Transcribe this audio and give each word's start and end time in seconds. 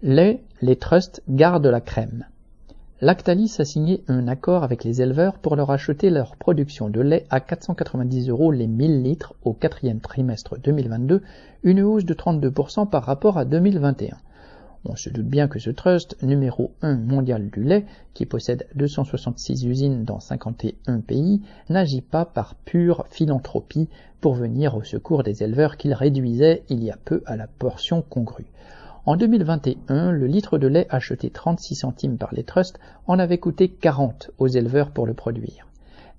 Les 0.00 0.76
trusts 0.78 1.24
gardent 1.28 1.66
la 1.66 1.80
crème. 1.80 2.26
Lactalis 3.00 3.56
a 3.58 3.64
signé 3.64 4.04
un 4.06 4.28
accord 4.28 4.62
avec 4.62 4.84
les 4.84 5.02
éleveurs 5.02 5.38
pour 5.38 5.56
leur 5.56 5.72
acheter 5.72 6.08
leur 6.10 6.36
production 6.36 6.88
de 6.88 7.00
lait 7.00 7.26
à 7.30 7.40
490 7.40 8.28
euros 8.28 8.52
les 8.52 8.68
1000 8.68 9.02
litres 9.02 9.34
au 9.42 9.54
quatrième 9.54 9.98
trimestre 9.98 10.56
2022, 10.56 11.22
une 11.64 11.82
hausse 11.82 12.04
de 12.04 12.14
32% 12.14 12.88
par 12.88 13.02
rapport 13.02 13.38
à 13.38 13.44
2021. 13.44 14.16
On 14.84 14.94
se 14.94 15.10
doute 15.10 15.26
bien 15.26 15.48
que 15.48 15.58
ce 15.58 15.70
trust, 15.70 16.16
numéro 16.22 16.70
1 16.82 16.98
mondial 16.98 17.50
du 17.50 17.64
lait, 17.64 17.84
qui 18.14 18.24
possède 18.24 18.68
266 18.76 19.66
usines 19.66 20.04
dans 20.04 20.20
51 20.20 21.00
pays, 21.00 21.42
n'agit 21.70 22.02
pas 22.02 22.24
par 22.24 22.54
pure 22.54 23.04
philanthropie 23.10 23.88
pour 24.20 24.34
venir 24.34 24.76
au 24.76 24.84
secours 24.84 25.24
des 25.24 25.42
éleveurs 25.42 25.76
qu'il 25.76 25.92
réduisait 25.92 26.62
il 26.68 26.84
y 26.84 26.92
a 26.92 26.96
peu 27.04 27.20
à 27.26 27.36
la 27.36 27.48
portion 27.48 28.02
congrue. 28.02 28.46
En 29.08 29.16
2021, 29.16 30.12
le 30.12 30.26
litre 30.26 30.58
de 30.58 30.66
lait 30.66 30.86
acheté 30.90 31.30
36 31.30 31.76
centimes 31.76 32.18
par 32.18 32.34
les 32.34 32.44
trusts 32.44 32.78
en 33.06 33.18
avait 33.18 33.38
coûté 33.38 33.70
40 33.70 34.32
aux 34.36 34.48
éleveurs 34.48 34.90
pour 34.90 35.06
le 35.06 35.14
produire. 35.14 35.66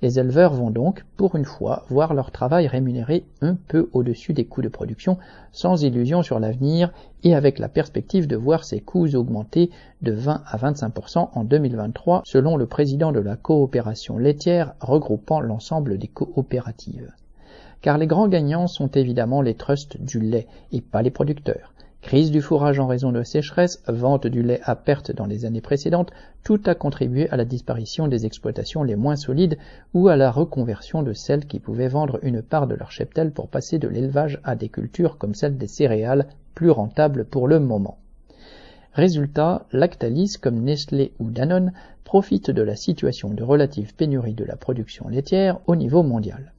Les 0.02 0.18
éleveurs 0.18 0.56
vont 0.56 0.72
donc, 0.72 1.06
pour 1.16 1.36
une 1.36 1.46
fois, 1.46 1.86
voir 1.90 2.16
leur 2.16 2.32
travail 2.32 2.66
rémunéré 2.66 3.26
un 3.42 3.54
peu 3.54 3.92
au-dessus 3.94 4.34
des 4.34 4.46
coûts 4.46 4.64
de 4.64 4.70
production, 4.70 5.20
sans 5.52 5.84
illusion 5.84 6.24
sur 6.24 6.40
l'avenir 6.40 6.92
et 7.24 7.36
avec 7.36 7.60
la 7.60 7.70
perspective 7.70 8.26
de 8.26 8.36
voir 8.36 8.64
ces 8.64 8.80
coûts 8.80 9.14
augmenter 9.14 9.70
de 10.02 10.12
20 10.12 10.42
à 10.48 10.58
25% 10.58 11.30
en 11.32 11.44
2023, 11.44 12.24
selon 12.26 12.58
le 12.58 12.66
président 12.66 13.12
de 13.12 13.20
la 13.20 13.36
coopération 13.36 14.18
laitière 14.18 14.74
regroupant 14.80 15.42
l'ensemble 15.42 16.00
des 16.00 16.08
coopératives. 16.08 17.14
Car 17.84 18.00
les 18.00 18.08
grands 18.08 18.30
gagnants 18.30 18.66
sont 18.66 18.90
évidemment 18.90 19.44
les 19.44 19.54
trusts 19.54 20.02
du 20.02 20.20
lait 20.20 20.48
et 20.72 20.82
pas 20.82 21.04
les 21.04 21.12
producteurs. 21.12 21.76
Crise 22.02 22.32
du 22.32 22.42
fourrage 22.42 22.80
en 22.80 22.88
raison 22.88 23.12
de 23.12 23.24
sécheresse, 23.24 23.84
vente 23.88 24.26
du 24.26 24.42
lait 24.42 24.62
à 24.64 24.76
perte 24.76 25.12
dans 25.12 25.26
les 25.26 25.44
années 25.44 25.62
précédentes, 25.62 26.12
tout 26.44 26.62
a 26.66 26.74
contribué 26.74 27.30
à 27.30 27.36
la 27.36 27.44
disparition 27.44 28.08
des 28.08 28.26
exploitations 28.26 28.84
les 28.84 28.96
moins 28.96 29.18
solides 29.18 29.58
ou 29.94 30.08
à 30.08 30.16
la 30.16 30.32
reconversion 30.32 31.04
de 31.04 31.14
celles 31.14 31.46
qui 31.46 31.60
pouvaient 31.60 31.90
vendre 31.90 32.18
une 32.24 32.42
part 32.42 32.68
de 32.68 32.76
leur 32.76 32.90
cheptel 32.90 33.32
pour 33.32 33.50
passer 33.50 33.80
de 33.80 33.88
l'élevage 33.90 34.40
à 34.46 34.56
des 34.56 34.70
cultures 34.70 35.18
comme 35.18 35.36
celle 35.36 35.58
des 35.58 35.68
céréales, 35.68 36.28
plus 36.56 36.72
rentables 36.72 37.26
pour 37.26 37.48
le 37.48 37.60
moment. 37.60 37.98
Résultat, 38.94 39.66
Lactalis, 39.72 40.38
comme 40.42 40.62
Nestlé 40.62 41.12
ou 41.20 41.30
Danone, 41.30 41.74
profite 42.06 42.50
de 42.50 42.62
la 42.62 42.76
situation 42.76 43.30
de 43.30 43.44
relative 43.44 43.94
pénurie 43.94 44.34
de 44.34 44.46
la 44.46 44.56
production 44.56 45.10
laitière 45.10 45.60
au 45.68 45.76
niveau 45.76 46.02
mondial. 46.02 46.54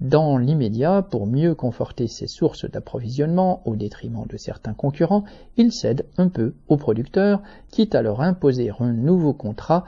Dans 0.00 0.38
l'immédiat, 0.38 1.02
pour 1.02 1.26
mieux 1.26 1.54
conforter 1.54 2.08
ses 2.08 2.26
sources 2.26 2.64
d'approvisionnement 2.64 3.60
au 3.66 3.76
détriment 3.76 4.24
de 4.26 4.38
certains 4.38 4.72
concurrents, 4.72 5.24
il 5.58 5.72
cède 5.72 6.06
un 6.16 6.30
peu 6.30 6.54
aux 6.68 6.78
producteurs, 6.78 7.42
quitte 7.70 7.94
à 7.94 8.00
leur 8.00 8.22
imposer 8.22 8.72
un 8.78 8.94
nouveau 8.94 9.34
contrat 9.34 9.84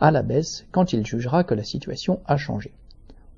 à 0.00 0.10
la 0.10 0.20
baisse 0.20 0.66
quand 0.70 0.92
il 0.92 1.06
jugera 1.06 1.44
que 1.44 1.54
la 1.54 1.64
situation 1.64 2.20
a 2.26 2.36
changé. 2.36 2.74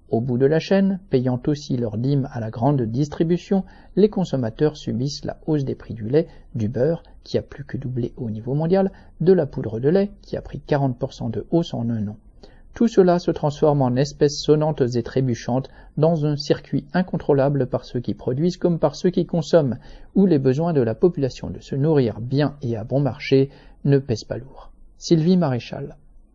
Au 0.08 0.20
bout 0.20 0.36
de 0.36 0.46
la 0.46 0.58
chaîne, 0.58 0.98
payant 1.10 1.40
aussi 1.46 1.76
leur 1.76 1.96
dîme 1.96 2.28
à 2.32 2.40
la 2.40 2.50
grande 2.50 2.82
distribution, 2.82 3.62
les 3.94 4.08
consommateurs 4.08 4.76
subissent 4.76 5.24
la 5.24 5.38
hausse 5.46 5.64
des 5.64 5.76
prix 5.76 5.94
du 5.94 6.08
lait, 6.08 6.26
du 6.56 6.68
beurre, 6.68 7.04
qui 7.22 7.38
a 7.38 7.42
plus 7.42 7.64
que 7.64 7.76
doublé 7.76 8.12
au 8.16 8.30
niveau 8.30 8.54
mondial, 8.54 8.90
de 9.20 9.32
la 9.32 9.46
poudre 9.46 9.78
de 9.78 9.90
lait, 9.90 10.10
qui 10.22 10.36
a 10.36 10.42
pris 10.42 10.60
40% 10.66 11.30
de 11.30 11.46
hausse 11.52 11.72
en 11.72 11.88
un 11.88 12.08
an. 12.08 12.16
Tout 12.76 12.88
cela 12.88 13.18
se 13.18 13.30
transforme 13.30 13.80
en 13.80 13.96
espèces 13.96 14.38
sonnantes 14.38 14.82
et 14.82 15.02
trébuchantes 15.02 15.70
dans 15.96 16.26
un 16.26 16.36
circuit 16.36 16.84
incontrôlable 16.92 17.68
par 17.68 17.86
ceux 17.86 18.00
qui 18.00 18.12
produisent 18.12 18.58
comme 18.58 18.78
par 18.78 18.96
ceux 18.96 19.08
qui 19.08 19.24
consomment, 19.24 19.78
où 20.14 20.26
les 20.26 20.38
besoins 20.38 20.74
de 20.74 20.82
la 20.82 20.94
population 20.94 21.48
de 21.48 21.58
se 21.58 21.74
nourrir 21.74 22.20
bien 22.20 22.54
et 22.60 22.76
à 22.76 22.84
bon 22.84 23.00
marché 23.00 23.48
ne 23.86 23.96
pèsent 23.96 24.24
pas 24.24 24.36
lourd. 24.36 24.72
Sylvie 24.98 25.38
Maréchal 25.38 25.96